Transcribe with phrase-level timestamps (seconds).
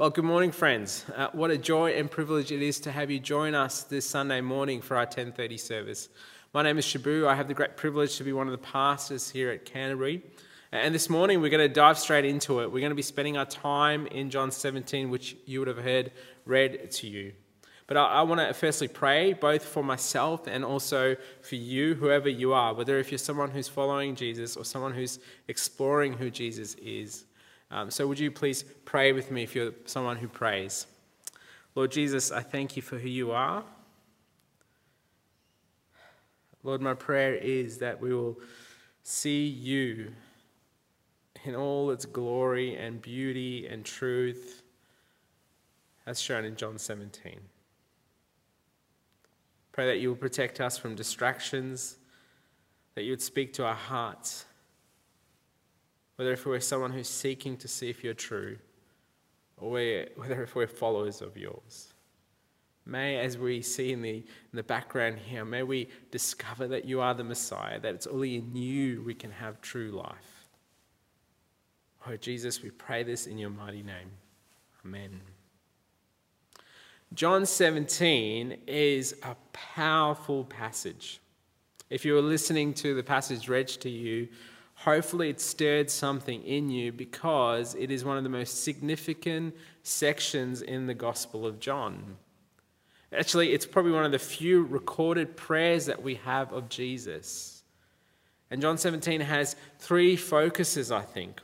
[0.00, 1.04] Well, good morning, friends.
[1.16, 4.40] Uh, what a joy and privilege it is to have you join us this Sunday
[4.40, 6.08] morning for our 10:30 service.
[6.54, 7.26] My name is Shabu.
[7.26, 10.22] I have the great privilege to be one of the pastors here at Canterbury.
[10.70, 12.70] And this morning we're going to dive straight into it.
[12.70, 16.12] We're going to be spending our time in John 17, which you would have heard
[16.44, 17.32] read to you.
[17.88, 22.28] But I, I want to firstly pray both for myself and also for you, whoever
[22.28, 25.18] you are, whether if you're someone who's following Jesus or someone who's
[25.48, 27.24] exploring who Jesus is.
[27.70, 30.86] Um, so, would you please pray with me if you're someone who prays?
[31.74, 33.62] Lord Jesus, I thank you for who you are.
[36.62, 38.38] Lord, my prayer is that we will
[39.02, 40.12] see you
[41.44, 44.62] in all its glory and beauty and truth,
[46.06, 47.38] as shown in John 17.
[49.72, 51.98] Pray that you will protect us from distractions,
[52.96, 54.46] that you would speak to our hearts
[56.18, 58.58] whether if we're someone who's seeking to see if you're true,
[59.56, 59.70] or
[60.16, 61.94] whether if we're followers of yours.
[62.84, 67.00] May, as we see in the, in the background here, may we discover that you
[67.00, 70.48] are the Messiah, that it's only in you we can have true life.
[72.04, 74.10] Oh, Jesus, we pray this in your mighty name.
[74.84, 75.20] Amen.
[77.14, 81.20] John 17 is a powerful passage.
[81.90, 84.28] If you were listening to the passage read to you
[84.84, 90.62] Hopefully, it stirred something in you because it is one of the most significant sections
[90.62, 92.16] in the Gospel of John.
[93.12, 97.64] Actually, it's probably one of the few recorded prayers that we have of Jesus.
[98.52, 101.40] And John 17 has three focuses, I think.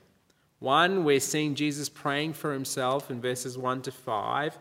[0.60, 4.58] One, we're seeing Jesus praying for himself in verses 1 to 5.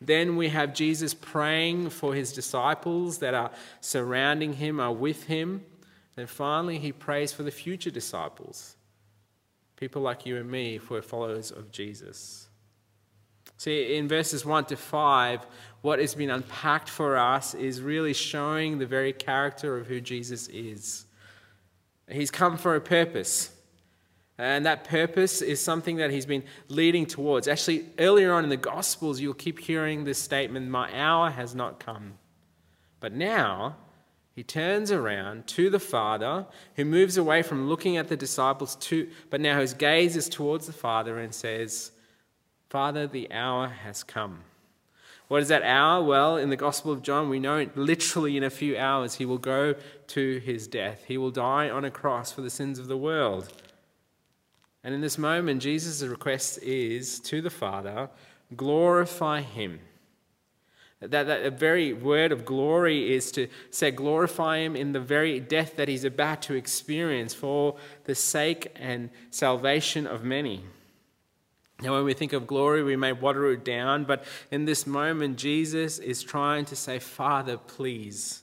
[0.00, 5.64] Then we have Jesus praying for his disciples that are surrounding him, are with him.
[6.16, 8.76] Then finally, he prays for the future disciples,
[9.76, 12.48] people like you and me, if we're followers of Jesus.
[13.58, 15.46] See, in verses 1 to 5,
[15.82, 20.48] what has been unpacked for us is really showing the very character of who Jesus
[20.48, 21.04] is.
[22.08, 23.50] He's come for a purpose.
[24.38, 27.48] And that purpose is something that he's been leading towards.
[27.48, 31.80] Actually, earlier on in the Gospels, you'll keep hearing this statement My hour has not
[31.80, 32.14] come.
[33.00, 33.76] But now,
[34.36, 39.08] he turns around to the Father, who moves away from looking at the disciples, to,
[39.30, 41.90] but now his gaze is towards the Father and says,
[42.68, 44.40] Father, the hour has come.
[45.28, 46.04] What is that hour?
[46.04, 49.38] Well, in the Gospel of John, we know literally in a few hours he will
[49.38, 49.74] go
[50.08, 51.04] to his death.
[51.08, 53.50] He will die on a cross for the sins of the world.
[54.84, 58.10] And in this moment, Jesus' request is to the Father,
[58.54, 59.80] glorify him.
[61.00, 65.76] That, that very word of glory is to say, glorify him in the very death
[65.76, 70.64] that he's about to experience for the sake and salvation of many.
[71.82, 75.36] Now, when we think of glory, we may water it down, but in this moment,
[75.36, 78.42] Jesus is trying to say, Father, please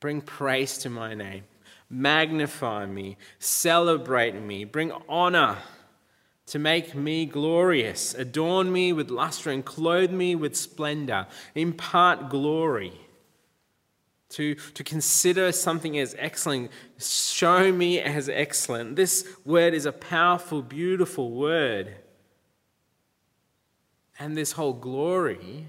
[0.00, 1.44] bring praise to my name,
[1.88, 5.56] magnify me, celebrate me, bring honor
[6.46, 12.92] to make me glorious, adorn me with luster, and clothe me with splendor, impart glory.
[14.30, 18.96] To, to consider something as excellent, show me as excellent.
[18.96, 21.94] This word is a powerful, beautiful word.
[24.18, 25.66] And this whole glory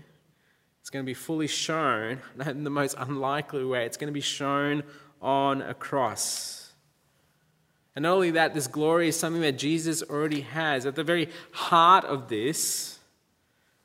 [0.83, 3.85] is going to be fully shown in the most unlikely way.
[3.85, 4.83] It's going to be shown
[5.21, 6.64] on a cross.
[7.95, 10.85] And not only that, this glory is something that Jesus already has.
[10.85, 12.99] At the very heart of this,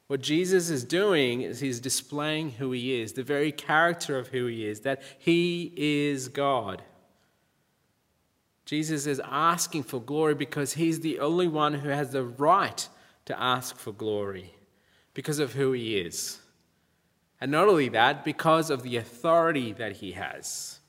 [0.09, 4.47] what Jesus is doing is he's displaying who he is, the very character of who
[4.47, 6.83] he is, that he is God.
[8.65, 12.89] Jesus is asking for glory because he's the only one who has the right
[13.27, 14.53] to ask for glory
[15.15, 16.41] because of who he is.
[17.41, 20.80] And not only that, because of the authority that he has.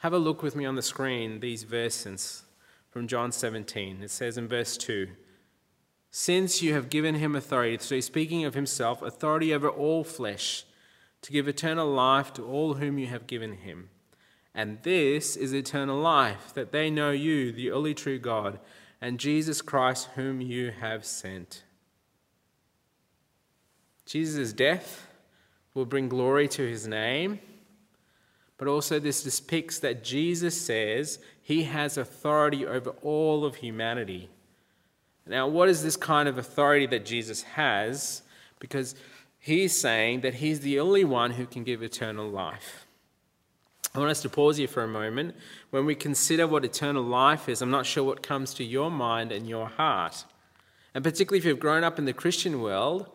[0.00, 2.44] Have a look with me on the screen, these verses
[2.88, 4.02] from John 17.
[4.02, 5.08] It says in verse 2
[6.10, 10.64] Since you have given him authority, so he's speaking of himself, authority over all flesh,
[11.20, 13.90] to give eternal life to all whom you have given him.
[14.54, 18.58] And this is eternal life, that they know you, the only true God,
[19.02, 21.62] and Jesus Christ, whom you have sent.
[24.06, 25.08] Jesus' death
[25.74, 27.38] will bring glory to his name
[28.60, 34.28] but also this depicts that Jesus says he has authority over all of humanity.
[35.26, 38.20] Now, what is this kind of authority that Jesus has?
[38.58, 38.94] Because
[39.38, 42.86] he's saying that he's the only one who can give eternal life.
[43.94, 45.36] I want us to pause here for a moment.
[45.70, 49.32] When we consider what eternal life is, I'm not sure what comes to your mind
[49.32, 50.26] and your heart.
[50.94, 53.08] And particularly if you've grown up in the Christian world,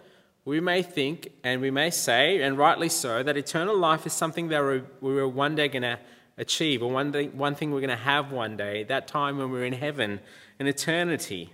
[0.46, 4.48] we may think and we may say, and rightly so, that eternal life is something
[4.50, 6.00] that we are one day going to
[6.38, 9.50] achieve, or one thing, one thing we're going to have one day, that time when
[9.52, 10.20] we're in heaven,
[10.60, 11.52] in eternity.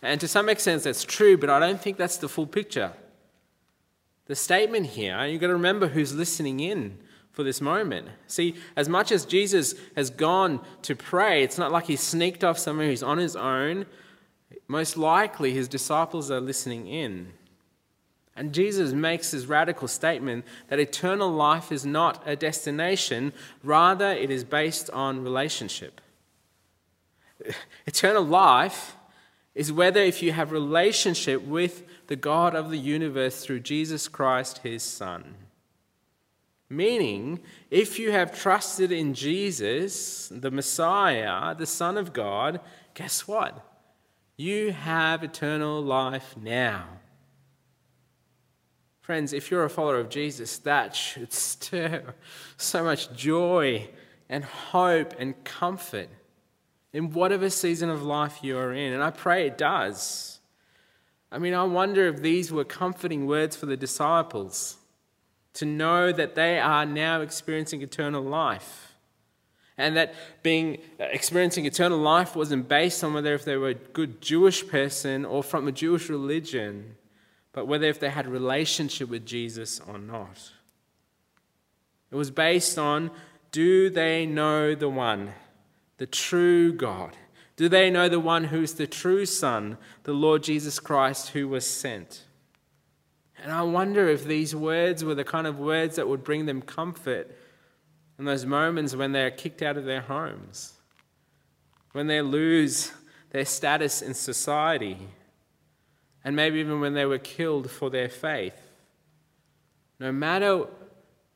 [0.00, 2.92] And to some extent, that's true, but I don't think that's the full picture.
[4.26, 6.98] The statement here, you've got to remember who's listening in
[7.32, 8.08] for this moment.
[8.28, 12.58] See, as much as Jesus has gone to pray, it's not like he sneaked off
[12.58, 13.86] somewhere, he's on his own.
[14.68, 17.32] Most likely, his disciples are listening in.
[18.40, 24.30] And Jesus makes this radical statement that eternal life is not a destination, rather, it
[24.30, 26.00] is based on relationship.
[27.86, 28.96] Eternal life
[29.54, 34.58] is whether if you have relationship with the God of the universe through Jesus Christ,
[34.62, 35.34] his Son.
[36.70, 37.40] Meaning,
[37.70, 42.60] if you have trusted in Jesus, the Messiah, the Son of God,
[42.94, 43.66] guess what?
[44.38, 46.86] You have eternal life now.
[49.00, 52.14] Friends, if you're a follower of Jesus, that should stir
[52.56, 53.88] so much joy
[54.28, 56.08] and hope and comfort
[56.92, 58.92] in whatever season of life you are in.
[58.92, 60.40] And I pray it does.
[61.32, 64.76] I mean, I wonder if these were comforting words for the disciples
[65.54, 68.94] to know that they are now experiencing eternal life.
[69.76, 73.74] And that being uh, experiencing eternal life wasn't based on whether if they were a
[73.74, 76.96] good Jewish person or from a Jewish religion
[77.52, 80.52] but whether if they had relationship with Jesus or not.
[82.10, 83.10] It was based on
[83.52, 85.32] do they know the one,
[85.98, 87.16] the true God?
[87.56, 91.66] Do they know the one who's the true Son, the Lord Jesus Christ, who was
[91.66, 92.24] sent?
[93.42, 96.62] And I wonder if these words were the kind of words that would bring them
[96.62, 97.36] comfort
[98.18, 100.74] in those moments when they're kicked out of their homes,
[101.92, 102.92] when they lose
[103.30, 104.98] their status in society
[106.24, 108.60] and maybe even when they were killed for their faith.
[109.98, 110.66] No matter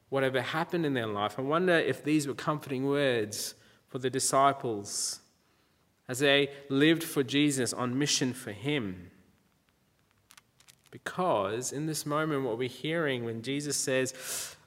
[0.09, 3.55] whatever happened in their life, I wonder if these were comforting words
[3.89, 5.21] for the disciples
[6.09, 9.11] as they lived for Jesus on mission for Him.
[10.91, 14.13] Because in this moment, what we're hearing when Jesus says,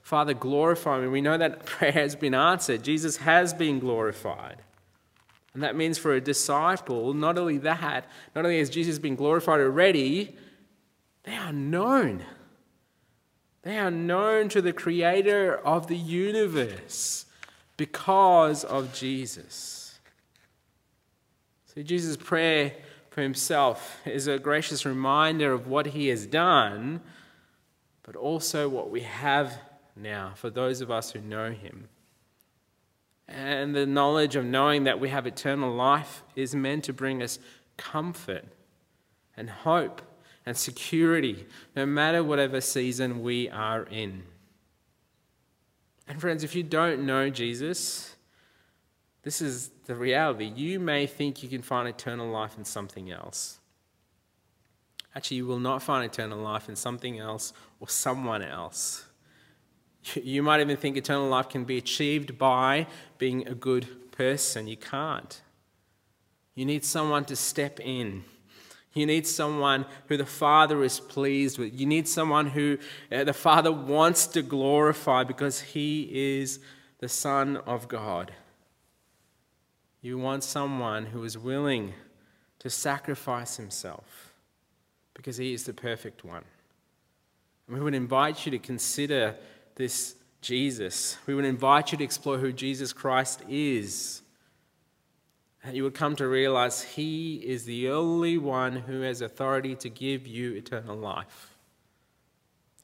[0.02, 2.82] Father, glorify me, we know that prayer has been answered.
[2.82, 4.62] Jesus has been glorified.
[5.54, 9.60] And that means for a disciple, not only that, not only has Jesus been glorified
[9.60, 10.36] already,
[11.24, 12.22] they are known.
[13.62, 17.26] They are known to the creator of the universe
[17.76, 19.98] because of Jesus.
[21.66, 22.72] So, Jesus' prayer
[23.10, 27.00] for himself is a gracious reminder of what he has done,
[28.02, 29.58] but also what we have
[29.96, 31.88] now for those of us who know him.
[33.28, 37.38] And the knowledge of knowing that we have eternal life is meant to bring us
[37.76, 38.46] comfort
[39.36, 40.00] and hope
[40.46, 41.46] and security,
[41.76, 44.22] no matter whatever season we are in.
[46.08, 48.16] And, friends, if you don't know Jesus,
[49.22, 50.46] this is the reality.
[50.46, 53.58] You may think you can find eternal life in something else.
[55.14, 59.04] Actually, you will not find eternal life in something else or someone else.
[60.14, 62.86] You might even think eternal life can be achieved by
[63.18, 64.66] being a good person.
[64.66, 65.40] You can't.
[66.54, 68.24] You need someone to step in.
[68.94, 71.78] You need someone who the Father is pleased with.
[71.78, 72.78] You need someone who
[73.12, 76.08] uh, the Father wants to glorify because he
[76.40, 76.58] is
[76.98, 78.32] the Son of God.
[80.00, 81.94] You want someone who is willing
[82.58, 84.32] to sacrifice himself
[85.14, 86.44] because he is the perfect one.
[87.66, 89.36] And we would invite you to consider
[89.78, 91.16] this Jesus.
[91.26, 94.22] We would invite you to explore who Jesus Christ is.
[95.64, 99.88] And you would come to realize He is the only one who has authority to
[99.88, 101.56] give you eternal life.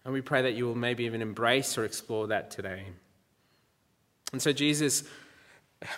[0.04, 2.86] And we pray that you will maybe even embrace or explore that today.
[4.32, 5.04] And so Jesus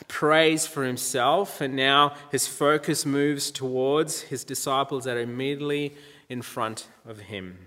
[0.09, 5.95] prays for himself, and now his focus moves towards his disciples that are immediately
[6.29, 7.66] in front of him.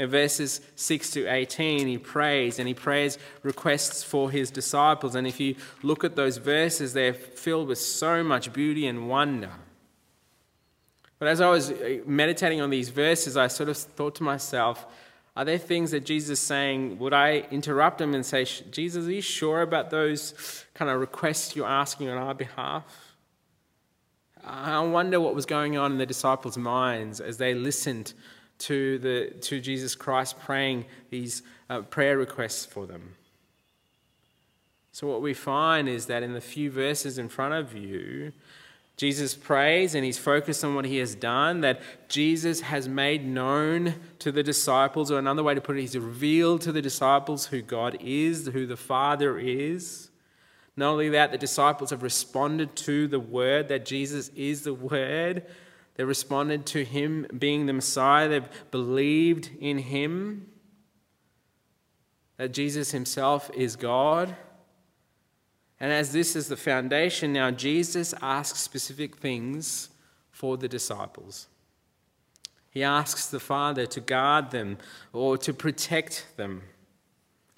[0.00, 5.14] In verses 6 to 18, he prays and he prays requests for his disciples.
[5.14, 9.50] And if you look at those verses, they're filled with so much beauty and wonder.
[11.18, 14.86] But as I was uh, meditating on these verses, I sort of thought to myself,
[15.36, 16.98] are there things that Jesus is saying?
[16.98, 21.54] Would I interrupt him and say, Jesus, are you sure about those kind of requests
[21.54, 22.84] you're asking on our behalf?
[24.42, 28.14] I wonder what was going on in the disciples' minds as they listened
[28.60, 33.14] to, the, to Jesus Christ praying these uh, prayer requests for them.
[34.92, 38.32] So, what we find is that in the few verses in front of you,
[38.96, 43.94] Jesus prays and he's focused on what he has done, that Jesus has made known
[44.18, 47.62] to the disciples, or another way to put it, he's revealed to the disciples who
[47.62, 50.10] God is, who the Father is.
[50.76, 55.46] Not only that, the disciples have responded to the word that Jesus is the word.
[55.94, 58.28] They responded to him being the Messiah.
[58.28, 60.46] They've believed in him,
[62.36, 64.34] that Jesus himself is God.
[65.78, 69.90] And as this is the foundation, now Jesus asks specific things
[70.30, 71.48] for the disciples.
[72.70, 74.78] He asks the Father to guard them
[75.12, 76.62] or to protect them.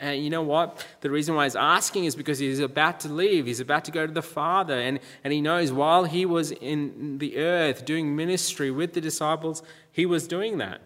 [0.03, 0.85] And you know what?
[1.01, 3.47] The reason why he's asking is because he's about to leave.
[3.47, 4.77] He's about to go to the Father.
[4.77, 9.63] And, and he knows while he was in the earth doing ministry with the disciples,
[9.93, 10.81] he was doing that.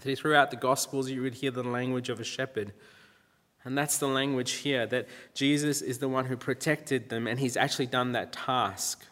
[0.00, 2.72] Throughout the Gospels, you would hear the language of a shepherd.
[3.64, 7.56] And that's the language here that Jesus is the one who protected them, and he's
[7.56, 9.04] actually done that task.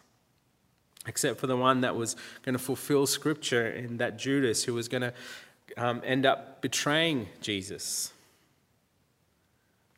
[1.05, 4.89] Except for the one that was going to fulfill scripture, and that Judas, who was
[4.89, 5.13] going to
[5.77, 8.11] um, end up betraying Jesus.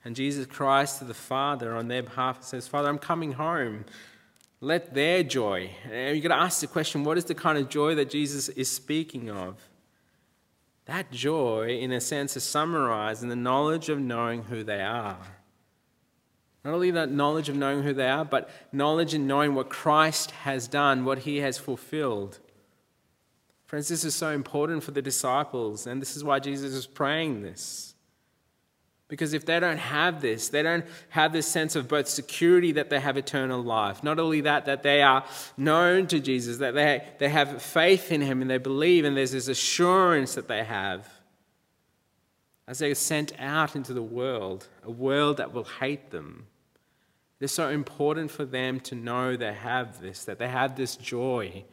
[0.05, 3.85] And Jesus cries to the Father on their behalf and says, Father, I'm coming home.
[4.61, 5.71] Let their joy.
[5.91, 8.49] And you've got to ask the question what is the kind of joy that Jesus
[8.49, 9.57] is speaking of?
[10.85, 15.19] That joy, in a sense, is summarized in the knowledge of knowing who they are.
[16.63, 20.31] Not only that knowledge of knowing who they are, but knowledge in knowing what Christ
[20.31, 22.39] has done, what he has fulfilled.
[23.65, 27.43] Friends, this is so important for the disciples, and this is why Jesus is praying
[27.43, 27.88] this.
[29.09, 32.91] Because if they don't have this, they don't have this sense of both security that
[32.91, 34.03] they have eternal life.
[34.03, 35.25] Not only that, that they are
[35.57, 39.31] known to Jesus, that they, they have faith in him and they believe, and there's
[39.31, 41.09] this assurance that they have
[42.67, 46.45] as they are sent out into the world, a world that will hate them.
[47.39, 51.65] It's so important for them to know they have this, that they have this joy,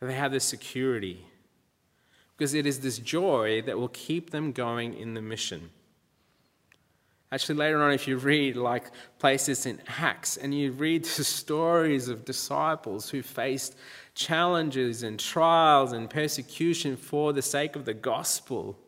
[0.00, 1.29] that they have this security
[2.40, 5.68] because it is this joy that will keep them going in the mission.
[7.30, 12.08] Actually, later on, if you read like places in Acts and you read the stories
[12.08, 13.76] of disciples who faced
[14.14, 18.78] challenges and trials and persecution for the sake of the gospel,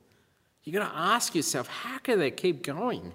[0.65, 3.13] you've got to ask yourself, how can they keep going?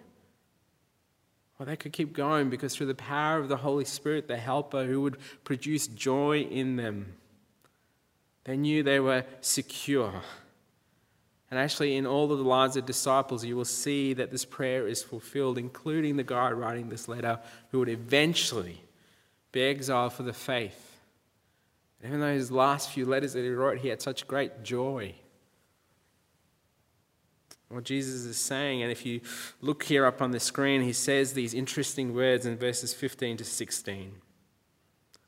[1.58, 4.86] Well, they could keep going because through the power of the Holy Spirit, the helper
[4.86, 7.16] who would produce joy in them
[8.48, 10.24] they knew they were secure.
[11.52, 14.88] And actually, in all of the lives of disciples, you will see that this prayer
[14.88, 17.40] is fulfilled, including the guy writing this letter
[17.72, 18.82] who would eventually
[19.52, 20.98] be exiled for the faith.
[22.00, 25.14] And Even though his last few letters that he wrote, he had such great joy.
[27.68, 29.20] What Jesus is saying, and if you
[29.60, 33.44] look here up on the screen, he says these interesting words in verses 15 to
[33.44, 34.14] 16.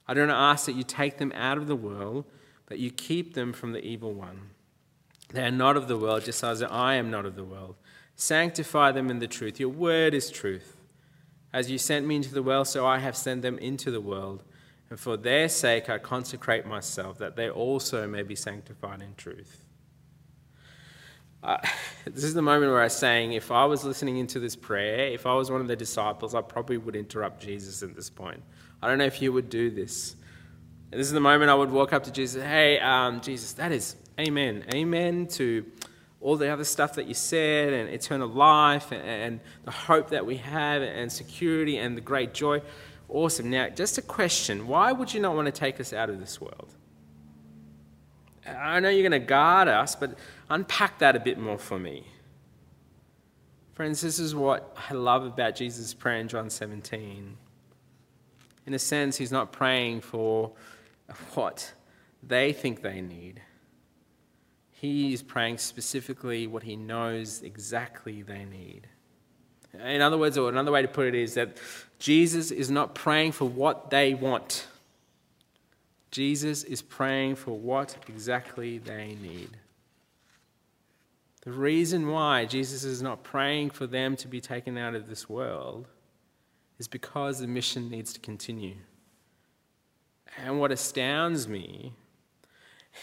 [0.08, 2.24] I don't ask that you take them out of the world
[2.70, 4.52] that you keep them from the evil one.
[5.34, 7.76] They are not of the world, just as I am not of the world.
[8.16, 9.60] Sanctify them in the truth.
[9.60, 10.78] Your word is truth.
[11.52, 14.44] As you sent me into the world, so I have sent them into the world.
[14.90, 19.64] And for their sake I consecrate myself, that they also may be sanctified in truth.
[21.42, 21.58] Uh,
[22.06, 25.08] this is the moment where I was saying, if I was listening into this prayer,
[25.08, 28.42] if I was one of the disciples, I probably would interrupt Jesus at this point.
[28.82, 30.16] I don't know if you would do this.
[30.92, 33.96] This is the moment I would walk up to Jesus, hey, um, Jesus, that is
[34.20, 34.66] amen.
[34.74, 35.64] Amen to
[36.20, 40.26] all the other stuff that you said and eternal life and, and the hope that
[40.26, 42.62] we have and security and the great joy.
[43.08, 43.52] Awesome.
[43.52, 46.42] Now, just a question why would you not want to take us out of this
[46.42, 46.74] world?
[48.48, 50.18] I know you're going to guard us, but
[50.50, 52.08] unpack that a bit more for me.
[53.74, 57.38] Friends, this is what I love about Jesus' prayer in John 17.
[58.66, 60.52] In a sense, he's not praying for
[61.34, 61.74] what
[62.22, 63.42] they think they need.
[64.72, 68.88] He is praying specifically what he knows exactly they need.
[69.74, 71.58] In other words, or another way to put it is that
[72.00, 74.68] Jesus is not praying for what they want.
[76.12, 79.58] Jesus is praying for what exactly they need.
[81.42, 85.30] The reason why Jesus is not praying for them to be taken out of this
[85.30, 85.88] world
[86.80, 88.76] is because the mission needs to continue.
[90.38, 91.94] And what astounds me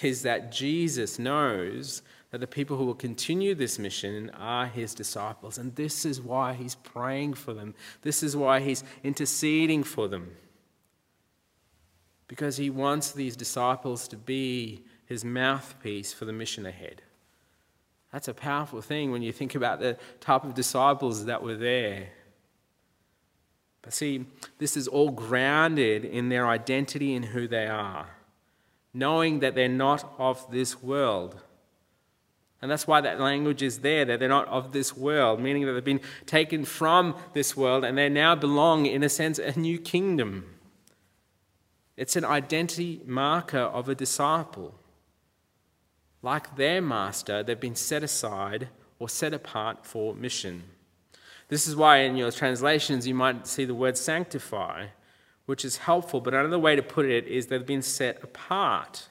[0.02, 5.58] is that Jesus knows that the people who will continue this mission are his disciples.
[5.58, 10.32] And this is why he's praying for them, this is why he's interceding for them.
[12.28, 17.02] Because he wants these disciples to be his mouthpiece for the mission ahead.
[18.12, 22.08] That's a powerful thing when you think about the type of disciples that were there.
[23.86, 24.24] But see,
[24.58, 28.08] this is all grounded in their identity and who they are,
[28.92, 31.40] knowing that they're not of this world.
[32.60, 35.72] And that's why that language is there, that they're not of this world, meaning that
[35.72, 39.78] they've been taken from this world and they now belong, in a sense, a new
[39.78, 40.56] kingdom.
[41.96, 44.74] It's an identity marker of a disciple.
[46.22, 50.64] Like their master, they've been set aside or set apart for mission.
[51.48, 54.86] This is why in your translations you might see the word sanctify,
[55.46, 59.08] which is helpful, but another way to put it is they've been set apart.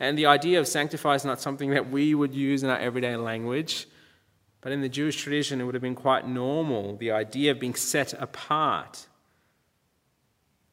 [0.00, 3.16] And the idea of sanctify is not something that we would use in our everyday
[3.16, 3.86] language,
[4.60, 7.74] but in the Jewish tradition it would have been quite normal, the idea of being
[7.74, 9.06] set apart.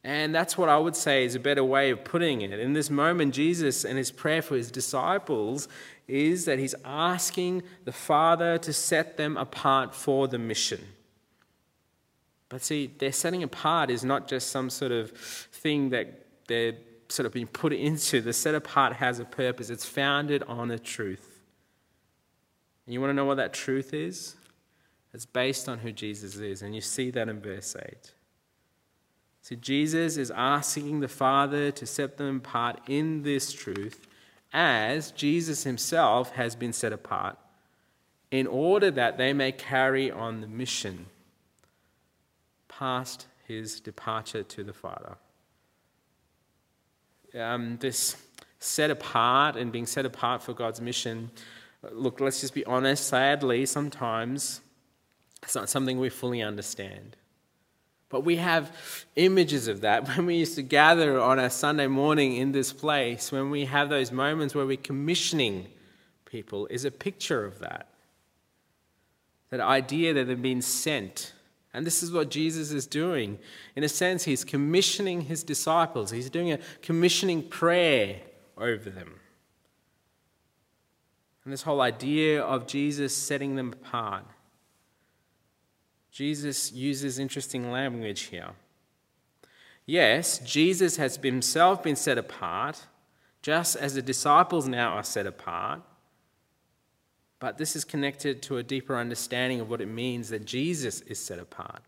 [0.03, 2.59] And that's what I would say is a better way of putting it.
[2.59, 5.69] In this moment, Jesus and his prayer for his disciples
[6.07, 10.81] is that he's asking the Father to set them apart for the mission.
[12.49, 16.75] But see, their setting apart is not just some sort of thing that they're
[17.09, 18.21] sort of being put into.
[18.21, 21.41] The set apart has a purpose, it's founded on a truth.
[22.85, 24.35] And you want to know what that truth is?
[25.13, 28.13] It's based on who Jesus is, and you see that in verse 8.
[29.41, 34.07] See, Jesus is asking the Father to set them apart in this truth
[34.53, 37.37] as Jesus himself has been set apart
[38.29, 41.07] in order that they may carry on the mission
[42.67, 45.17] past his departure to the Father.
[47.37, 48.15] Um, this
[48.59, 51.31] set apart and being set apart for God's mission,
[51.91, 54.61] look, let's just be honest, sadly, sometimes
[55.41, 57.17] it's not something we fully understand.
[58.13, 58.71] But we have
[59.15, 63.31] images of that when we used to gather on a Sunday morning in this place,
[63.31, 65.65] when we have those moments where we're commissioning
[66.25, 67.87] people, is a picture of that.
[69.49, 71.33] That idea that they've been sent.
[71.73, 73.39] And this is what Jesus is doing.
[73.75, 78.19] In a sense, he's commissioning his disciples, he's doing a commissioning prayer
[78.59, 79.15] over them.
[81.43, 84.25] And this whole idea of Jesus setting them apart
[86.13, 88.51] Jesus uses interesting language here.
[89.87, 92.85] Yes, Jesus has himself been set apart,
[93.41, 95.81] just as the disciples now are set apart.
[97.39, 101.17] But this is connected to a deeper understanding of what it means that Jesus is
[101.17, 101.81] set apart.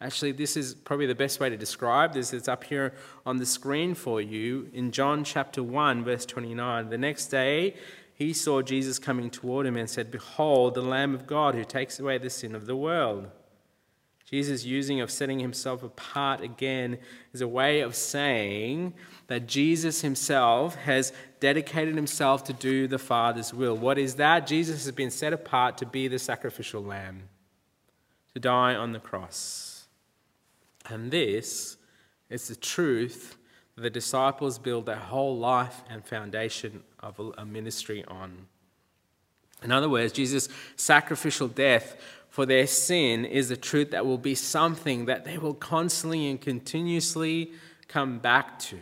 [0.00, 2.32] Actually, this is probably the best way to describe this.
[2.32, 2.94] It's up here
[3.26, 6.88] on the screen for you in John chapter 1, verse 29.
[6.88, 7.74] The next day,
[8.18, 12.00] he saw Jesus coming toward him and said, Behold, the Lamb of God who takes
[12.00, 13.30] away the sin of the world.
[14.28, 16.98] Jesus' using of setting himself apart again
[17.32, 18.92] is a way of saying
[19.28, 23.76] that Jesus himself has dedicated himself to do the Father's will.
[23.76, 24.48] What is that?
[24.48, 27.22] Jesus has been set apart to be the sacrificial lamb,
[28.34, 29.86] to die on the cross.
[30.88, 31.76] And this
[32.28, 33.38] is the truth
[33.76, 38.46] that the disciples build their whole life and foundation of a ministry on.
[39.62, 41.96] In other words, Jesus' sacrificial death
[42.28, 46.40] for their sin is the truth that will be something that they will constantly and
[46.40, 47.52] continuously
[47.88, 48.78] come back to.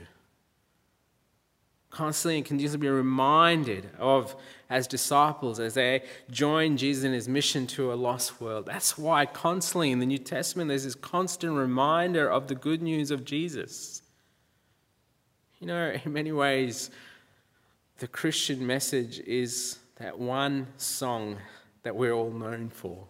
[1.91, 4.37] Constantly and continuously be reminded of
[4.69, 8.67] as disciples as they join Jesus in his mission to a lost world.
[8.67, 13.11] That's why constantly in the New Testament there's this constant reminder of the good news
[13.11, 14.03] of Jesus.
[15.61, 16.91] You know, in many ways,
[17.99, 21.39] the Christian message is that one song
[21.83, 23.05] that we're all known for.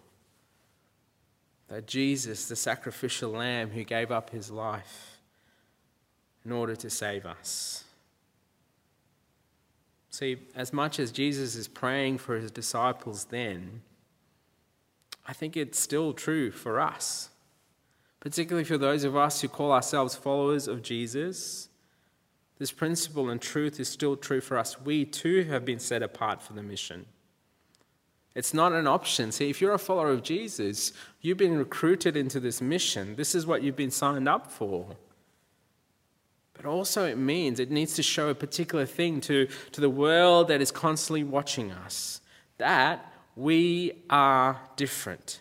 [1.68, 5.18] That Jesus, the sacrificial lamb who gave up his life
[6.44, 7.82] in order to save us.
[10.10, 13.82] See, as much as Jesus is praying for his disciples then,
[15.26, 17.30] I think it's still true for us,
[18.20, 21.68] particularly for those of us who call ourselves followers of Jesus
[22.58, 24.80] this principle and truth is still true for us.
[24.80, 27.06] We too have been set apart for the mission.
[28.34, 29.32] It's not an option.
[29.32, 33.16] See, if you're a follower of Jesus, you've been recruited into this mission.
[33.16, 34.96] This is what you've been signed up for.
[36.54, 40.48] But also, it means it needs to show a particular thing to, to the world
[40.48, 42.20] that is constantly watching us
[42.58, 45.40] that we are different.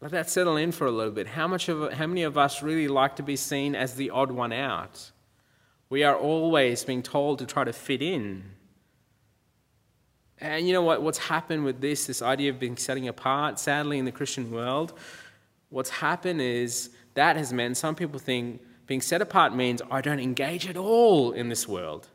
[0.00, 1.28] Let that settle in for a little bit.
[1.28, 4.32] How, much of, how many of us really like to be seen as the odd
[4.32, 5.11] one out?
[5.92, 8.44] We are always being told to try to fit in.
[10.38, 11.02] And you know what?
[11.02, 14.94] What's happened with this, this idea of being setting apart, sadly, in the Christian world,
[15.68, 20.18] what's happened is that has meant some people think being set apart means I don't
[20.18, 22.08] engage at all in this world.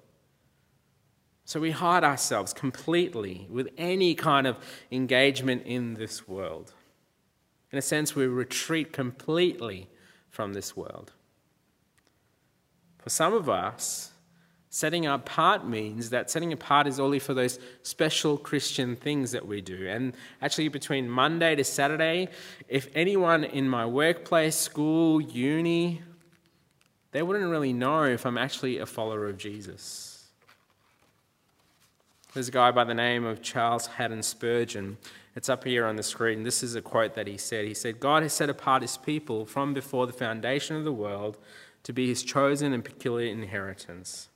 [1.46, 4.58] So we hide ourselves completely with any kind of
[4.92, 6.74] engagement in this world.
[7.72, 9.88] In a sense, we retreat completely
[10.32, 11.12] from this world.
[13.08, 14.12] For some of us,
[14.70, 19.62] setting apart means that setting apart is only for those special Christian things that we
[19.62, 19.88] do.
[19.88, 22.28] And actually, between Monday to Saturday,
[22.68, 26.02] if anyone in my workplace, school, uni,
[27.14, 30.26] they wouldn't really know if I'm actually a follower of Jesus.
[32.34, 34.98] There's a guy by the name of Charles Haddon Spurgeon.
[35.34, 36.44] It's up here on the screen.
[36.44, 37.64] This is a quote that he said.
[37.64, 41.38] He said, God has set apart his people from before the foundation of the world
[41.88, 44.28] to be his chosen and peculiar inheritance.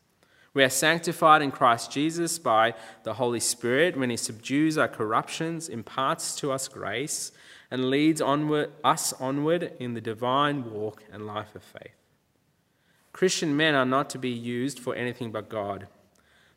[0.54, 5.68] We are sanctified in Christ Jesus by the Holy Spirit when he subdues our corruptions,
[5.68, 7.34] imparts to us grace,
[7.70, 11.92] and leads onward, us onward in the divine walk and life of faith.
[13.12, 15.88] Christian men are not to be used for anything but God.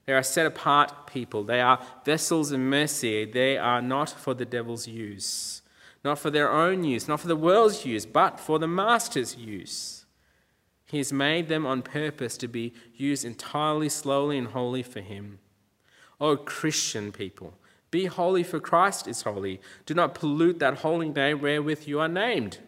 [0.07, 1.43] They are set apart people.
[1.43, 3.25] They are vessels of mercy.
[3.25, 5.61] They are not for the devil's use,
[6.05, 10.04] not for their own use, not for the world's use, but for the master's use.
[10.87, 15.39] He has made them on purpose to be used entirely, slowly, and wholly for Him.
[16.21, 17.55] O Christian people,
[17.91, 19.61] be holy for Christ is holy.
[19.87, 22.59] Do not pollute that holy name wherewith you are named.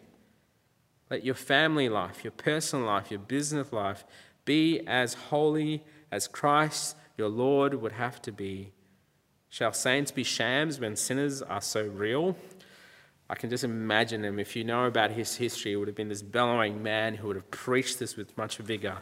[1.09, 4.03] Let your family life, your personal life, your business life
[4.45, 8.71] be as holy as Christ your Lord would have to be.
[9.49, 12.35] Shall saints be shams when sinners are so real?
[13.29, 14.39] I can just imagine him.
[14.39, 17.35] If you know about his history, it would have been this bellowing man who would
[17.35, 18.99] have preached this with much vigor.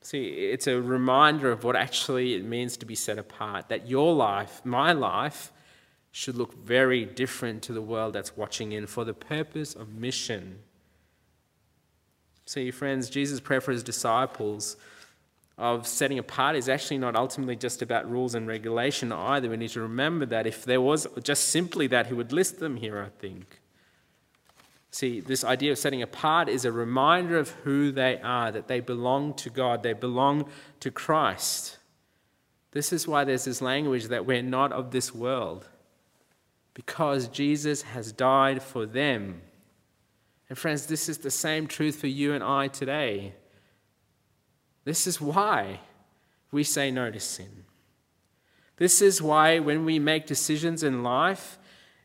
[0.00, 3.68] See, it's a reminder of what actually it means to be set apart.
[3.68, 5.52] That your life, my life,
[6.10, 10.58] should look very different to the world that's watching in for the purpose of mission.
[12.46, 14.76] See, friends, Jesus' prayer for his disciples
[15.62, 19.48] of setting apart is actually not ultimately just about rules and regulation either.
[19.48, 22.76] We need to remember that if there was just simply that, he would list them
[22.76, 23.60] here, I think.
[24.90, 28.80] See, this idea of setting apart is a reminder of who they are, that they
[28.80, 30.48] belong to God, they belong
[30.80, 31.78] to Christ.
[32.72, 35.68] This is why there's this language that we're not of this world,
[36.74, 39.42] because Jesus has died for them.
[40.48, 43.34] And friends, this is the same truth for you and I today.
[44.84, 45.80] This is why
[46.50, 47.64] we say no to sin.
[48.76, 51.58] This is why when we make decisions in life,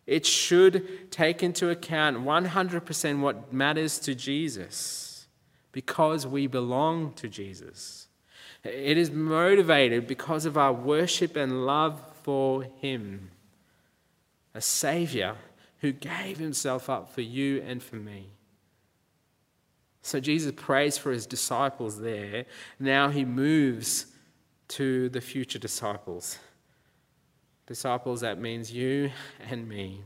[0.05, 5.27] it should take into account 100% what matters to Jesus
[5.71, 8.07] because we belong to Jesus.
[8.63, 13.31] It is motivated because of our worship and love for Him,
[14.53, 15.35] a Savior
[15.79, 18.36] who gave Himself up for you and for me.
[20.07, 22.45] So Jesus prays for his disciples there.
[22.79, 24.05] Now he moves
[24.69, 26.39] to the future disciples.
[27.65, 29.11] Disciples, that means you
[29.49, 30.03] and me.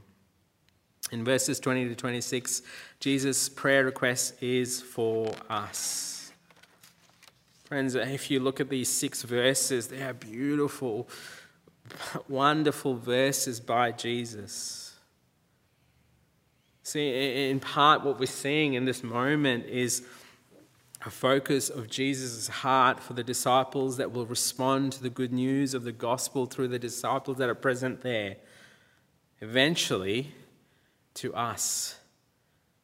[1.11, 2.63] In verses 20 to 26,
[2.99, 6.31] Jesus' prayer request is for us.
[7.65, 11.07] Friends, if you look at these six verses, they are beautiful,
[12.27, 14.80] wonderful verses by Jesus.
[16.83, 20.03] See, in part, what we're seeing in this moment is
[21.05, 25.73] a focus of Jesus' heart for the disciples that will respond to the good news
[25.73, 28.37] of the gospel through the disciples that are present there.
[29.41, 30.33] Eventually,
[31.15, 31.95] to us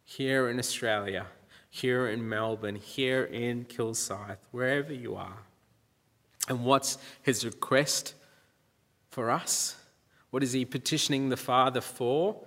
[0.04, 1.28] here in Australia,
[1.70, 5.38] here in Melbourne, here in Kilsyth, wherever you are.
[6.50, 8.14] And what's his request
[9.10, 9.76] for us?
[10.30, 12.47] What is he petitioning the Father for?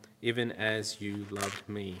[0.21, 1.97] even as you loved me.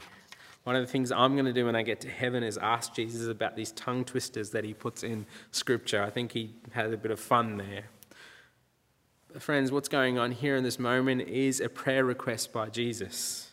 [0.63, 2.93] One of the things I'm going to do when I get to heaven is ask
[2.93, 6.03] Jesus about these tongue twisters that he puts in Scripture.
[6.03, 7.85] I think he had a bit of fun there.
[9.33, 13.49] But friends, what's going on here in this moment is a prayer request by Jesus.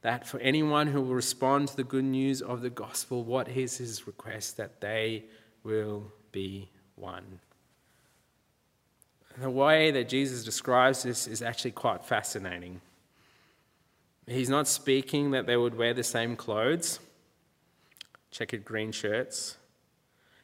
[0.00, 3.76] That for anyone who will respond to the good news of the gospel, what is
[3.76, 4.56] his request?
[4.56, 5.24] That they
[5.64, 7.40] will be one.
[9.38, 12.80] The way that Jesus describes this is actually quite fascinating.
[14.28, 17.00] He's not speaking that they would wear the same clothes,
[18.30, 19.56] checkered green shirts.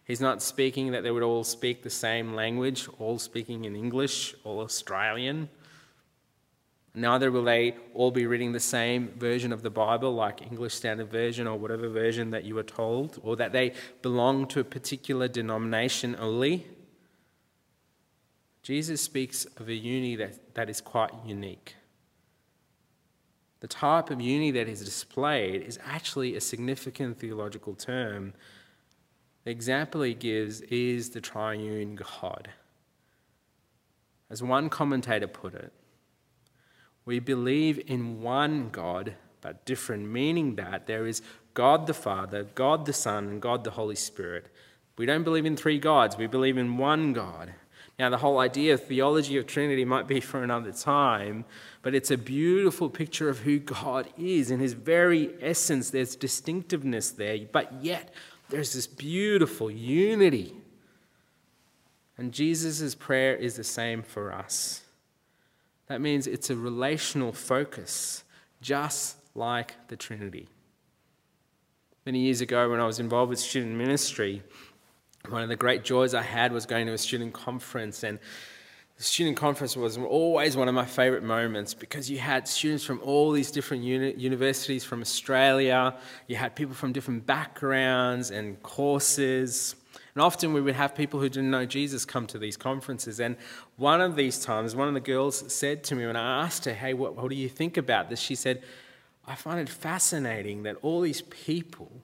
[0.06, 4.34] He's not speaking that they would all speak the same language, all speaking in English,
[4.42, 5.50] all Australian.
[6.94, 11.10] Neither will they all be reading the same version of the Bible, like English Standard
[11.10, 15.28] Version or whatever version that you were told, or that they belong to a particular
[15.28, 16.66] denomination only.
[18.62, 21.74] Jesus speaks of a unity that, that is quite unique.
[23.64, 28.34] The type of unity that is displayed is actually a significant theological term.
[29.44, 32.50] The example he gives is the triune God.
[34.28, 35.72] As one commentator put it,
[37.06, 41.22] we believe in one God, but different, meaning that there is
[41.54, 44.48] God the Father, God the Son, and God the Holy Spirit.
[44.98, 47.54] We don't believe in three gods, we believe in one God.
[47.98, 51.44] Now, the whole idea of theology of Trinity might be for another time,
[51.82, 54.50] but it's a beautiful picture of who God is.
[54.50, 58.12] In his very essence, there's distinctiveness there, but yet
[58.48, 60.54] there's this beautiful unity.
[62.18, 64.82] And Jesus' prayer is the same for us.
[65.86, 68.24] That means it's a relational focus,
[68.60, 70.48] just like the Trinity.
[72.06, 74.42] Many years ago, when I was involved with student ministry,
[75.28, 78.18] one of the great joys I had was going to a student conference, and
[78.96, 83.00] the student conference was always one of my favorite moments because you had students from
[83.02, 85.96] all these different uni- universities from Australia,
[86.28, 89.74] you had people from different backgrounds and courses.
[90.14, 93.18] And often we would have people who didn't know Jesus come to these conferences.
[93.18, 93.36] And
[93.76, 96.74] one of these times, one of the girls said to me when I asked her,
[96.74, 98.20] Hey, what, what do you think about this?
[98.20, 98.62] She said,
[99.26, 102.03] I find it fascinating that all these people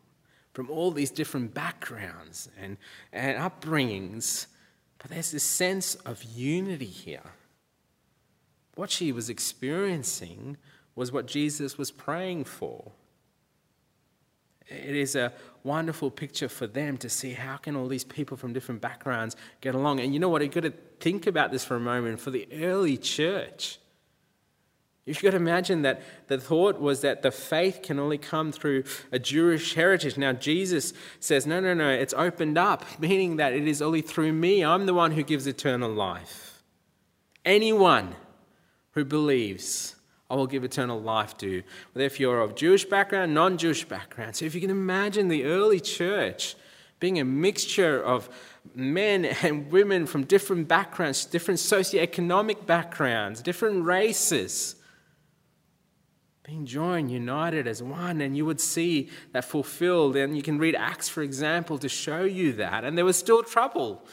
[0.53, 2.77] from all these different backgrounds and,
[3.13, 4.47] and upbringings,
[4.99, 7.33] but there's this sense of unity here.
[8.75, 10.57] What she was experiencing
[10.95, 12.93] was what Jesus was praying for.
[14.69, 15.33] It is a
[15.65, 19.75] wonderful picture for them to see how can all these people from different backgrounds get
[19.75, 19.99] along.
[20.01, 20.43] And you know what?
[20.43, 22.21] You've got to think about this for a moment.
[22.21, 23.79] For the early church,
[25.07, 28.85] You've got to imagine that the thought was that the faith can only come through
[29.11, 30.17] a Jewish heritage.
[30.17, 34.33] Now, Jesus says, no, no, no, it's opened up, meaning that it is only through
[34.33, 34.65] me.
[34.65, 36.63] I'm the one who gives eternal life.
[37.45, 38.15] Anyone
[38.93, 39.97] who believes
[40.31, 41.63] I will give eternal life to.
[41.93, 44.37] Whether if you're of Jewish background, non Jewish background.
[44.37, 46.55] So if you can imagine the early church
[47.01, 48.29] being a mixture of
[48.75, 54.77] men and women from different backgrounds, different socioeconomic backgrounds, different races,
[56.51, 60.17] being joined, united as one, and you would see that fulfilled.
[60.17, 62.83] And you can read Acts, for example, to show you that.
[62.83, 64.05] And there was still trouble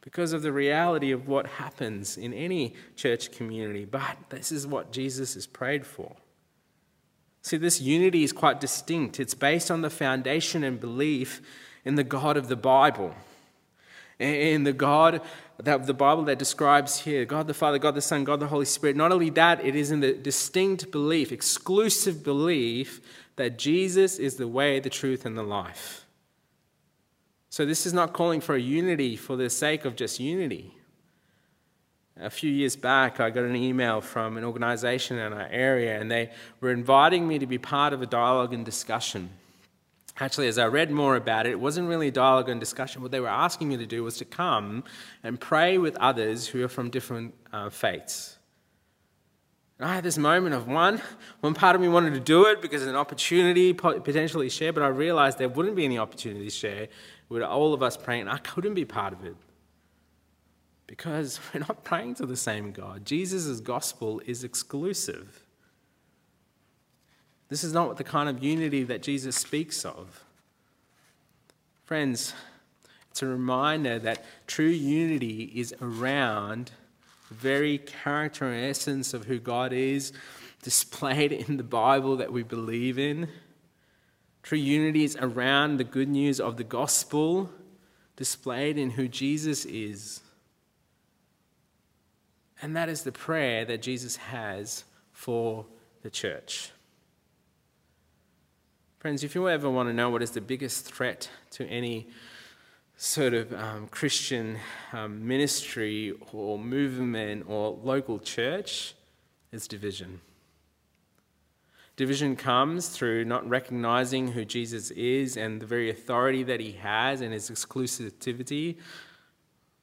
[0.00, 3.84] because of the reality of what happens in any church community.
[3.84, 6.16] But this is what Jesus has prayed for.
[7.42, 9.20] See, this unity is quite distinct.
[9.20, 11.40] It's based on the foundation and belief
[11.84, 13.14] in the God of the Bible,
[14.18, 15.22] in the God
[15.66, 18.64] of the Bible that describes here God the Father, God the Son, God the Holy
[18.64, 18.96] Spirit.
[18.96, 23.00] Not only that, it is in the distinct belief, exclusive belief,
[23.36, 26.06] that Jesus is the way, the truth, and the life.
[27.48, 30.76] So, this is not calling for a unity for the sake of just unity.
[32.16, 36.10] A few years back, I got an email from an organization in our area, and
[36.10, 39.30] they were inviting me to be part of a dialogue and discussion.
[40.20, 43.00] Actually, as I read more about it, it wasn't really a dialogue and discussion.
[43.00, 44.84] What they were asking me to do was to come
[45.22, 48.38] and pray with others who are from different uh, faiths.
[49.78, 51.00] And I had this moment of one,
[51.40, 54.82] one part of me wanted to do it because it's an opportunity potentially share, but
[54.82, 56.88] I realized there wouldn't be any opportunity to share
[57.30, 58.28] with all of us praying.
[58.28, 59.36] I couldn't be part of it
[60.86, 63.06] because we're not praying to the same God.
[63.06, 65.46] Jesus' gospel is exclusive.
[67.50, 70.24] This is not the kind of unity that Jesus speaks of.
[71.84, 72.32] Friends,
[73.10, 76.70] it's a reminder that true unity is around
[77.28, 80.12] the very character and essence of who God is,
[80.62, 83.28] displayed in the Bible that we believe in.
[84.44, 87.50] True unity is around the good news of the gospel
[88.16, 90.20] displayed in who Jesus is.
[92.62, 95.66] And that is the prayer that Jesus has for
[96.02, 96.70] the church.
[99.00, 102.06] Friends, if you ever want to know what is the biggest threat to any
[102.98, 104.58] sort of um, Christian
[104.92, 108.94] um, ministry or movement or local church,
[109.52, 110.20] it's division.
[111.96, 117.22] Division comes through not recognizing who Jesus is and the very authority that he has
[117.22, 118.76] and his exclusivity.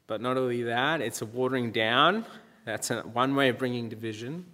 [0.06, 2.24] But not only that, it's a watering down.
[2.66, 4.46] That's one way of bringing division.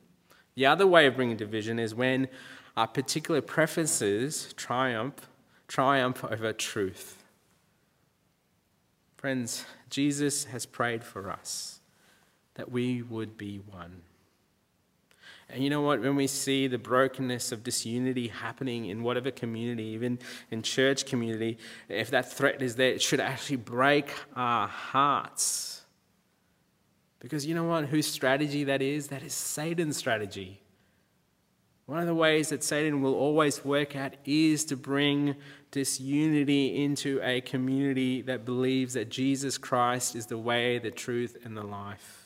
[0.55, 2.29] The other way of bringing division is when
[2.75, 5.27] our particular preferences triumph,
[5.67, 7.23] triumph over truth.
[9.17, 11.79] Friends, Jesus has prayed for us
[12.55, 14.01] that we would be one.
[15.49, 16.01] And you know what?
[16.01, 20.17] When we see the brokenness of disunity happening in whatever community, even
[20.49, 21.59] in church community,
[21.89, 25.83] if that threat is there, it should actually break our hearts.
[27.19, 27.85] Because you know what?
[27.85, 29.09] Whose strategy that is?
[29.09, 30.62] That is Satan's strategy.
[31.85, 35.35] One of the ways that Satan will always work at is to bring
[35.71, 41.57] disunity into a community that believes that Jesus Christ is the way, the truth, and
[41.57, 42.23] the life.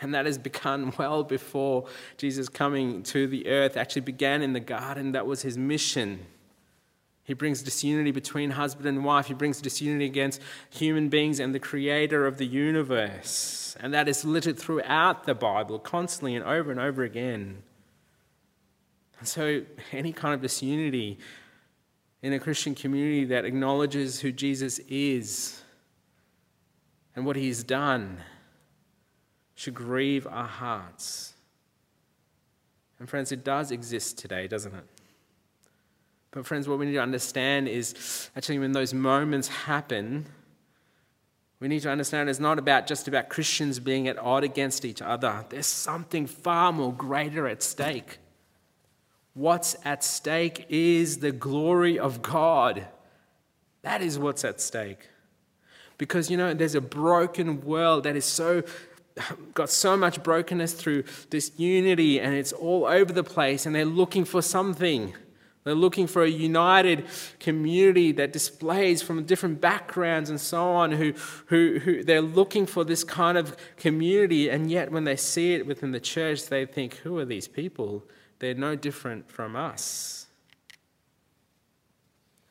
[0.00, 4.60] And that has begun well before Jesus coming to the earth actually began in the
[4.60, 5.12] garden.
[5.12, 6.20] That was his mission.
[7.24, 9.26] He brings disunity between husband and wife.
[9.26, 13.76] He brings disunity against human beings and the creator of the universe.
[13.78, 17.62] And that is littered throughout the Bible constantly and over and over again.
[19.20, 21.18] And so, any kind of disunity
[22.22, 25.62] in a Christian community that acknowledges who Jesus is
[27.14, 28.18] and what he's done
[29.54, 31.34] should grieve our hearts.
[32.98, 34.84] And, friends, it does exist today, doesn't it?
[36.30, 40.24] But, friends, what we need to understand is actually when those moments happen,
[41.60, 45.02] we need to understand it's not about just about Christians being at odds against each
[45.02, 45.44] other.
[45.50, 48.18] There's something far more greater at stake.
[49.34, 52.86] What's at stake is the glory of God.
[53.82, 55.08] That is what's at stake.
[55.98, 58.62] Because, you know, there's a broken world that is so
[59.54, 63.84] got so much brokenness through this unity and it's all over the place and they're
[63.84, 65.14] looking for something.
[65.64, 67.04] They're looking for a united
[67.38, 71.12] community that displays from different backgrounds and so on, who,
[71.46, 75.66] who, who they're looking for this kind of community, and yet when they see it
[75.66, 78.02] within the church, they think, who are these people?
[78.40, 80.26] They're no different from us.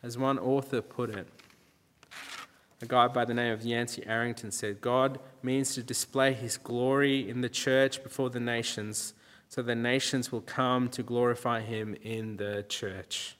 [0.01, 1.27] As one author put it,
[2.81, 7.27] a guy by the name of Yancey Arrington said, God means to display his glory
[7.29, 9.13] in the church before the nations,
[9.49, 13.35] so the nations will come to glorify him in the church.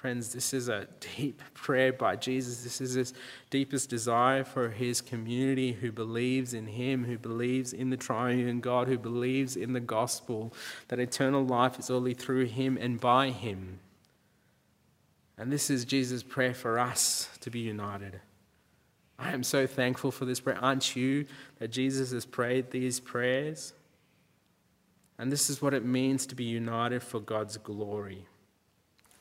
[0.00, 0.86] Friends, this is a
[1.18, 2.62] deep prayer by Jesus.
[2.62, 3.12] This is his
[3.50, 8.88] deepest desire for his community who believes in him, who believes in the triune God,
[8.88, 10.54] who believes in the gospel,
[10.88, 13.80] that eternal life is only through him and by him.
[15.36, 18.22] And this is Jesus' prayer for us to be united.
[19.18, 20.56] I am so thankful for this prayer.
[20.64, 21.26] Aren't you
[21.58, 23.74] that Jesus has prayed these prayers?
[25.18, 28.24] And this is what it means to be united for God's glory.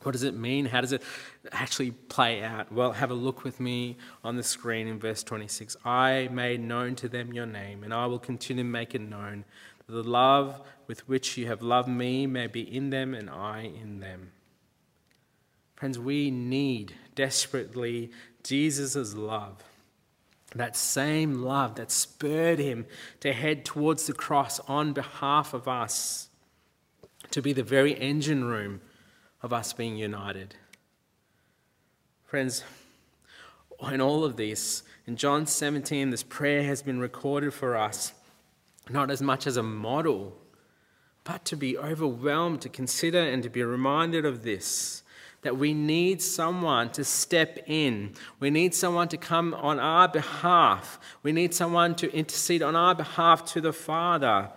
[0.03, 0.65] What does it mean?
[0.65, 1.03] How does it
[1.51, 2.71] actually play out?
[2.71, 5.75] Well, have a look with me on the screen in verse 26.
[5.83, 9.43] I made known to them your name, and I will continue to make it known,
[9.85, 13.71] that the love with which you have loved me may be in them and I
[13.81, 14.31] in them.
[15.75, 18.11] Friends, we need desperately
[18.43, 19.63] Jesus' love.
[20.55, 22.85] That same love that spurred him
[23.19, 26.29] to head towards the cross on behalf of us,
[27.31, 28.79] to be the very engine room
[29.41, 30.55] of us being united.
[32.25, 32.63] Friends,
[33.91, 38.13] in all of this, in John 17, this prayer has been recorded for us,
[38.89, 40.37] not as much as a model,
[41.23, 45.03] but to be overwhelmed, to consider, and to be reminded of this
[45.41, 48.13] that we need someone to step in.
[48.41, 50.99] We need someone to come on our behalf.
[51.23, 54.51] We need someone to intercede on our behalf to the Father.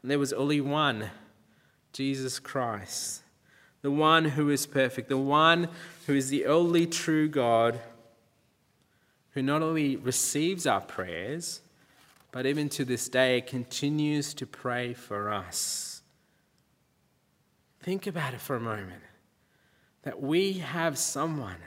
[0.00, 1.10] And there was only one
[1.92, 3.21] Jesus Christ
[3.82, 5.68] the one who is perfect, the one
[6.06, 7.80] who is the only true God,
[9.32, 11.60] who not only receives our prayers,
[12.30, 16.02] but even to this day continues to pray for us.
[17.82, 19.02] Think about it for a moment
[20.02, 21.58] that we have someone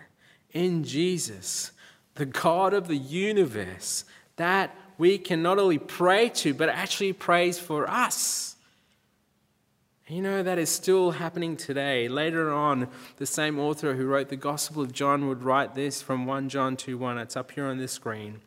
[0.51, 1.71] in Jesus,
[2.15, 4.06] the God of the universe,
[4.38, 8.55] that we can not only pray to, but actually prays for us.
[10.08, 12.08] You know, that is still happening today.
[12.08, 16.28] Later on, the same author who wrote the Gospel of John would write this from
[16.28, 17.18] 1 John 2 1.
[17.18, 18.41] It's up here on the screen.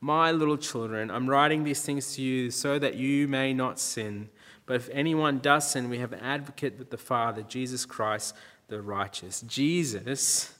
[0.00, 4.30] My little children, I'm writing these things to you so that you may not sin.
[4.64, 8.34] But if anyone does sin, we have an advocate with the Father, Jesus Christ,
[8.68, 9.42] the righteous.
[9.42, 10.54] Jesus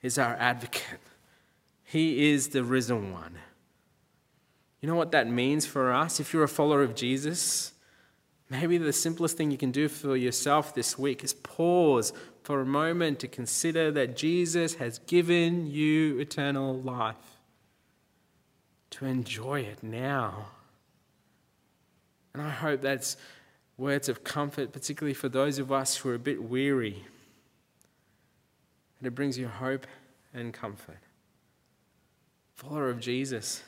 [0.00, 1.00] is our advocate,
[1.84, 3.36] He is the risen one.
[4.80, 6.20] You know what that means for us?
[6.20, 7.74] If you're a follower of Jesus,
[8.50, 12.66] Maybe the simplest thing you can do for yourself this week is pause for a
[12.66, 17.14] moment to consider that Jesus has given you eternal life.
[18.90, 20.48] To enjoy it now.
[22.34, 23.16] And I hope that's
[23.76, 27.04] words of comfort, particularly for those of us who are a bit weary.
[28.98, 29.86] And it brings you hope
[30.34, 30.98] and comfort.
[32.56, 33.62] Follower of Jesus,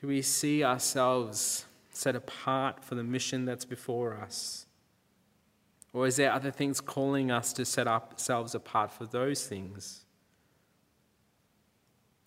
[0.00, 1.66] do we see ourselves
[1.98, 4.66] set apart for the mission that's before us?
[5.92, 10.04] Or is there other things calling us to set ourselves apart for those things?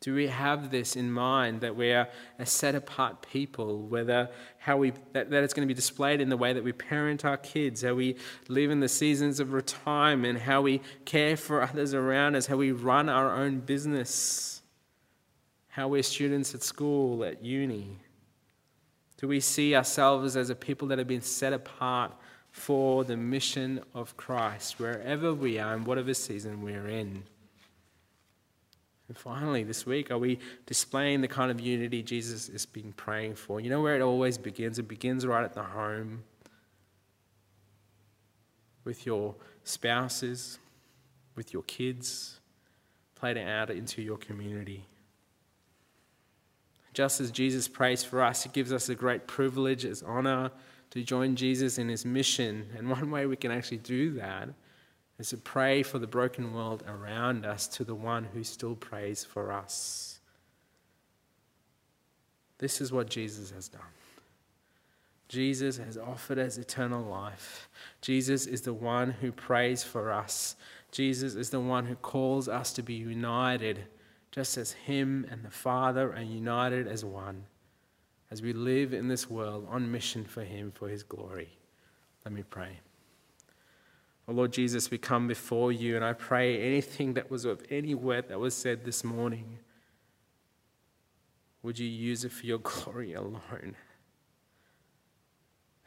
[0.01, 4.75] Do we have this in mind that we are a set apart people, whether how
[4.75, 7.37] we that, that it's going to be displayed in the way that we parent our
[7.37, 8.17] kids, how we
[8.49, 12.71] live in the seasons of retirement, how we care for others around us, how we
[12.71, 14.63] run our own business,
[15.69, 17.99] how we're students at school, at uni?
[19.21, 22.11] Do we see ourselves as a people that have been set apart
[22.51, 27.23] for the mission of Christ, wherever we are and whatever season we're in?
[29.07, 33.35] And finally, this week, are we displaying the kind of unity Jesus has been praying
[33.35, 33.61] for?
[33.61, 34.79] You know where it always begins?
[34.79, 36.23] It begins right at the home
[38.83, 40.57] with your spouses,
[41.35, 42.39] with your kids,
[43.13, 44.87] played out into your community.
[46.93, 50.51] Just as Jesus prays for us, it gives us a great privilege as honor
[50.91, 52.67] to join Jesus in his mission.
[52.77, 54.49] And one way we can actually do that
[55.17, 59.23] is to pray for the broken world around us to the one who still prays
[59.23, 60.19] for us.
[62.57, 63.81] This is what Jesus has done.
[65.29, 67.69] Jesus has offered us eternal life.
[68.01, 70.57] Jesus is the one who prays for us.
[70.91, 73.85] Jesus is the one who calls us to be united,
[74.31, 77.43] just as Him and the Father are united as one,
[78.31, 81.49] as we live in this world on mission for Him, for His glory.
[82.25, 82.79] Let me pray.
[84.27, 87.95] Oh Lord Jesus, we come before you and I pray anything that was of any
[87.95, 89.59] word that was said this morning,
[91.63, 93.75] would you use it for your glory alone?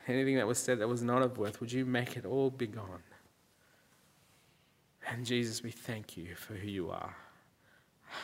[0.07, 2.67] Anything that was said that was not of worth, would you make it all be
[2.67, 3.03] gone?
[5.09, 7.15] And Jesus, we thank you for who you are.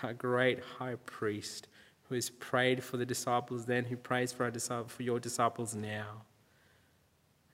[0.03, 1.69] A great high priest
[2.09, 5.75] who has prayed for the disciples then, who prays for our disciples, for your disciples
[5.75, 6.23] now.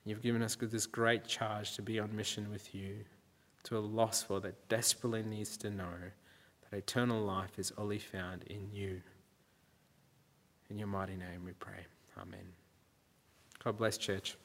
[0.04, 3.04] You've given us this great charge to be on mission with you
[3.64, 5.92] to a lost world that desperately needs to know
[6.70, 9.02] that eternal life is only found in you.
[10.70, 11.84] In your mighty name we pray.
[12.16, 12.46] Amen.
[13.62, 14.36] God bless, church.